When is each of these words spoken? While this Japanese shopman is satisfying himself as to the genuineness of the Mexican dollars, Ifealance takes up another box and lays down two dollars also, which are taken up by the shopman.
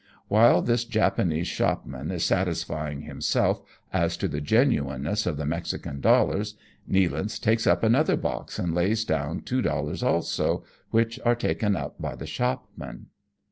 While 0.29 0.63
this 0.63 0.83
Japanese 0.83 1.45
shopman 1.47 2.09
is 2.09 2.25
satisfying 2.25 3.01
himself 3.01 3.61
as 3.93 4.17
to 4.17 4.27
the 4.27 4.41
genuineness 4.41 5.27
of 5.27 5.37
the 5.37 5.45
Mexican 5.45 6.01
dollars, 6.01 6.55
Ifealance 6.89 7.39
takes 7.39 7.67
up 7.67 7.83
another 7.83 8.17
box 8.17 8.57
and 8.57 8.73
lays 8.73 9.05
down 9.05 9.41
two 9.41 9.61
dollars 9.61 10.01
also, 10.01 10.63
which 10.89 11.19
are 11.23 11.35
taken 11.35 11.75
up 11.75 12.01
by 12.01 12.15
the 12.15 12.25
shopman. 12.25 13.09